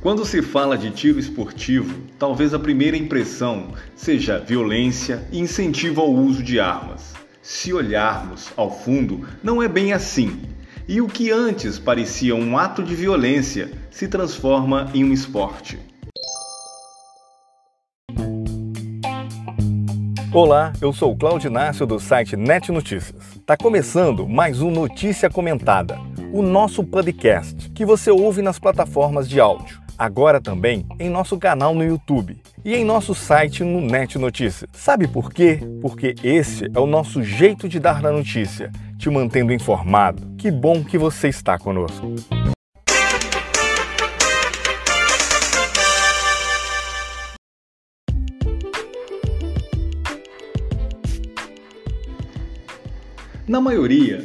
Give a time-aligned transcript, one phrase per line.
[0.00, 6.10] Quando se fala de tiro esportivo, talvez a primeira impressão seja violência e incentivo ao
[6.10, 7.12] uso de armas.
[7.42, 10.40] Se olharmos ao fundo, não é bem assim.
[10.88, 15.78] E o que antes parecia um ato de violência se transforma em um esporte.
[20.32, 23.36] Olá, eu sou Claudio Inácio do site Net Notícias.
[23.36, 25.98] Está começando mais um Notícia Comentada,
[26.32, 29.79] o nosso podcast que você ouve nas plataformas de áudio.
[30.00, 34.70] Agora também em nosso canal no YouTube e em nosso site no Net Notícias.
[34.72, 35.60] Sabe por quê?
[35.82, 40.34] Porque esse é o nosso jeito de dar na notícia, te mantendo informado.
[40.38, 42.14] Que bom que você está conosco.
[53.46, 54.24] Na maioria,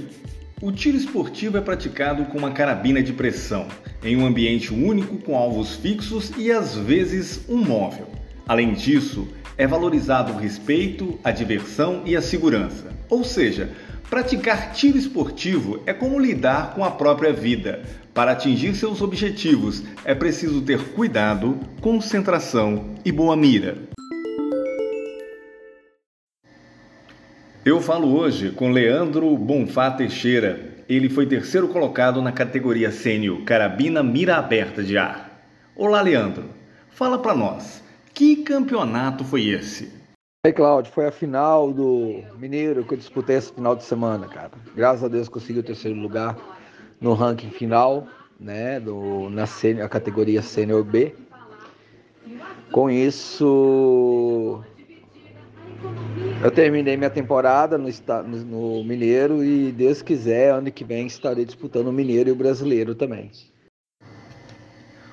[0.62, 3.68] o tiro esportivo é praticado com uma carabina de pressão,
[4.04, 8.08] em um ambiente único com alvos fixos e às vezes um móvel.
[8.48, 12.92] Além disso, é valorizado o respeito, a diversão e a segurança.
[13.10, 13.72] Ou seja,
[14.10, 17.82] praticar tiro esportivo é como lidar com a própria vida.
[18.14, 23.78] Para atingir seus objetivos, é preciso ter cuidado, concentração e boa mira.
[27.66, 30.75] Eu falo hoje com Leandro Bonfá Teixeira.
[30.88, 35.32] Ele foi terceiro colocado na categoria sênior Carabina Mira Aberta de Ar.
[35.76, 36.46] Olá, Leandro.
[36.92, 37.84] Fala para nós,
[38.14, 39.92] que campeonato foi esse?
[40.46, 44.52] Aí, Cláudio, foi a final do Mineiro que eu disputei esse final de semana, cara.
[44.76, 46.38] Graças a Deus consegui o terceiro lugar
[47.02, 48.08] no ranking final,
[48.40, 51.16] né, do, na sênior, categoria Sênior B.
[52.72, 54.64] Com isso,
[56.46, 57.90] eu terminei minha temporada no,
[58.46, 62.94] no, Mineiro e, Deus quiser, ano que vem estarei disputando o Mineiro e o Brasileiro
[62.94, 63.32] também.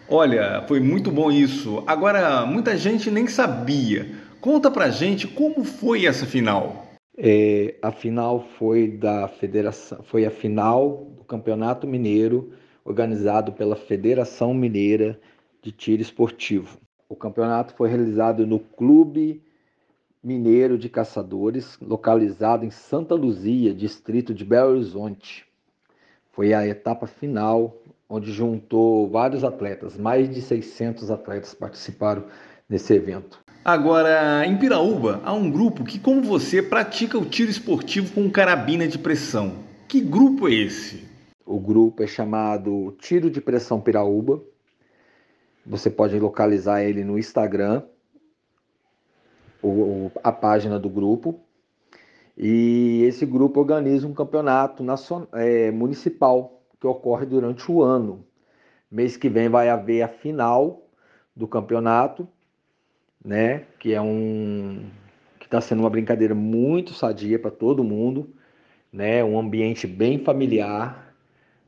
[0.09, 1.83] Olha, foi muito bom isso.
[1.87, 4.11] Agora, muita gente nem sabia.
[4.43, 6.87] Conta pra gente como foi essa final.
[7.17, 12.53] É, a final foi da federação, foi a final do Campeonato Mineiro
[12.85, 15.19] organizado pela Federação Mineira
[15.63, 16.77] de Tiro Esportivo.
[17.09, 19.43] O campeonato foi realizado no Clube
[20.23, 25.45] Mineiro de Caçadores, localizado em Santa Luzia, distrito de Belo Horizonte.
[26.31, 27.77] Foi a etapa final,
[28.09, 32.25] onde juntou vários atletas, mais de 600 atletas participaram
[32.69, 33.41] nesse evento.
[33.65, 38.87] Agora, em Piraúba, há um grupo que, como você, pratica o tiro esportivo com carabina
[38.87, 39.57] de pressão.
[39.89, 41.05] Que grupo é esse?
[41.45, 44.41] O grupo é chamado Tiro de Pressão Piraúba.
[45.67, 47.83] Você pode localizar ele no Instagram,
[49.63, 51.39] o, a página do grupo.
[52.37, 58.25] E esse grupo organiza um campeonato nacional, é, municipal que ocorre durante o ano.
[58.91, 60.83] Mês que vem vai haver a final
[61.35, 62.27] do campeonato,
[63.25, 63.65] né?
[63.79, 64.85] Que é um
[65.39, 68.31] que está sendo uma brincadeira muito sadia para todo mundo,
[68.93, 69.23] né?
[69.23, 71.15] Um ambiente bem familiar,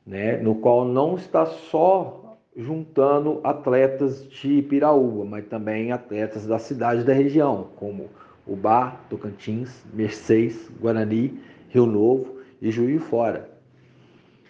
[0.07, 0.37] né?
[0.39, 2.24] No qual não está só
[2.57, 8.09] juntando atletas de Piraúba, mas também atletas da cidade da região, como
[8.47, 13.51] Ubá, Tocantins, Mercedes, Guarani, Rio Novo e Juiz Fora.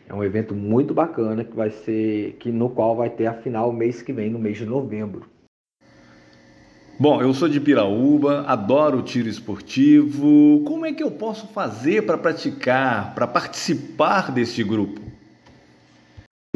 [0.06, 3.72] É um evento muito bacana que vai ser, que no qual vai ter a final
[3.72, 5.22] mês que vem, no mês de novembro.
[6.98, 10.62] Bom, eu sou de Piraúba, adoro tiro esportivo.
[10.65, 15.03] Como é que eu posso fazer para praticar, para participar deste grupo?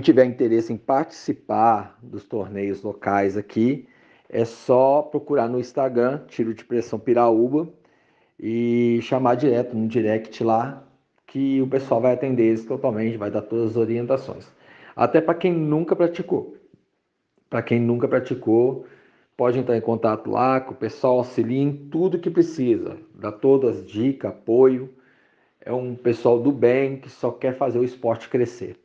[0.00, 3.88] Tiver interesse em participar dos torneios locais aqui,
[4.28, 7.69] é só procurar no Instagram, Tiro de Pressão Piraúba,
[8.38, 10.86] e chamar direto no direct lá,
[11.26, 14.47] que o pessoal vai atender eles totalmente, vai dar todas as orientações.
[14.94, 16.56] Até para quem nunca praticou.
[17.50, 18.86] Para quem nunca praticou,
[19.36, 23.78] pode entrar em contato lá, com o pessoal auxilia em tudo que precisa, dá todas
[23.78, 24.91] as dicas, apoio.
[25.60, 28.78] É um pessoal do bem que só quer fazer o esporte crescer.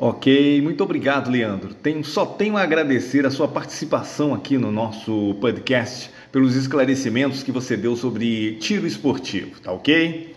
[0.00, 1.74] Ok, muito obrigado, Leandro.
[1.74, 7.50] Tenho, só tenho a agradecer a sua participação aqui no nosso podcast, pelos esclarecimentos que
[7.50, 10.36] você deu sobre tiro esportivo, tá ok?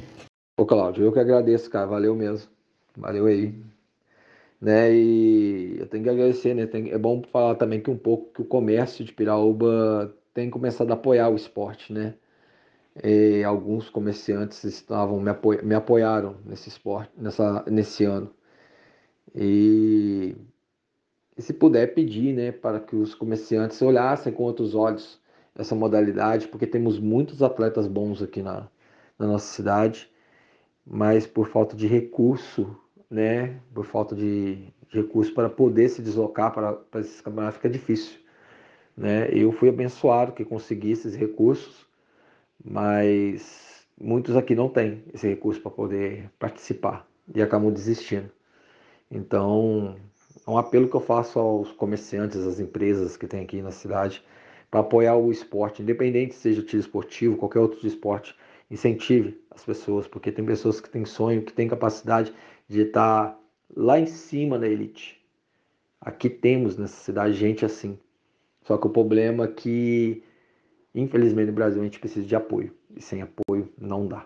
[0.58, 1.86] Ô, Cláudio, eu que agradeço, cara.
[1.86, 2.50] Valeu mesmo.
[2.98, 3.54] Valeu aí.
[4.60, 6.66] Né, e eu tenho que agradecer, né?
[6.66, 10.90] Tem, é bom falar também que um pouco que o comércio de Piraúba tem começado
[10.90, 12.16] a apoiar o esporte, né?
[13.04, 15.32] E alguns comerciantes estavam me,
[15.64, 18.32] me apoiaram nesse esporte, nessa, nesse ano.
[19.36, 20.36] E,
[21.38, 25.20] e se puder pedir, né, para que os comerciantes olhassem com outros olhos
[25.56, 28.70] essa modalidade, porque temos muitos atletas bons aqui na,
[29.20, 30.10] na nossa cidade,
[30.86, 32.78] mas por falta de recurso
[33.12, 34.56] né, por falta de,
[34.88, 38.18] de recursos para poder se deslocar para, para esses campeonatos fica difícil.
[38.96, 39.30] Né?
[39.32, 41.86] Eu fui abençoado que consegui esses recursos,
[42.64, 47.06] mas muitos aqui não têm esse recurso para poder participar
[47.36, 48.32] e acabam desistindo.
[49.12, 49.98] Então,
[50.48, 54.24] é um apelo que eu faço aos comerciantes, às empresas que tem aqui na cidade,
[54.70, 58.34] para apoiar o esporte, independente seja tiro esportivo, qualquer outro esporte,
[58.70, 62.34] incentive as pessoas, porque tem pessoas que têm sonho, que têm capacidade
[62.70, 63.38] de estar
[63.76, 65.22] lá em cima da elite.
[66.00, 68.00] Aqui temos nessa cidade gente assim.
[68.64, 70.24] Só que o problema é que,
[70.96, 72.74] infelizmente, no Brasil a gente precisa de apoio.
[72.96, 74.26] E sem apoio não dá.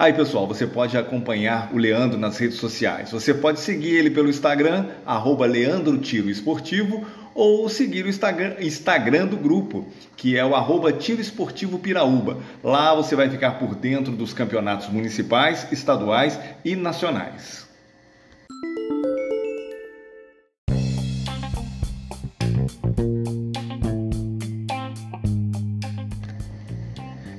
[0.00, 3.10] Aí, pessoal, você pode acompanhar o Leandro nas redes sociais.
[3.10, 9.26] Você pode seguir ele pelo Instagram, arroba Leandro Tiro Esportivo, ou seguir o Instagram, Instagram
[9.26, 9.86] do grupo,
[10.16, 12.38] que é o arroba Tiro Esportivo Piraúba.
[12.64, 17.68] Lá você vai ficar por dentro dos campeonatos municipais, estaduais e nacionais.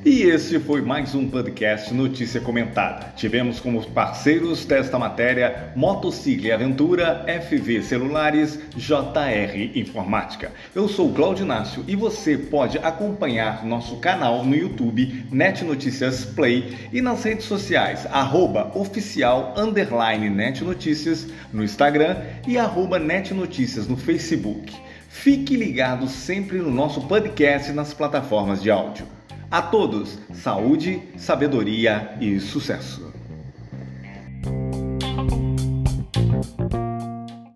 [0.03, 3.13] E este foi mais um podcast Notícia Comentada.
[3.15, 10.51] Tivemos como parceiros desta matéria Motociclo e Aventura, FV Celulares, JR Informática.
[10.73, 16.75] Eu sou Cláudio Inácio e você pode acompanhar nosso canal no YouTube Net Notícias Play
[16.91, 22.17] e nas redes sociais arroba oficial underline Net Notícias no Instagram
[22.47, 24.73] e arroba Net Notícias no Facebook.
[25.09, 29.20] Fique ligado sempre no nosso podcast nas plataformas de áudio.
[29.51, 33.20] A todos, saúde, sabedoria e sucesso!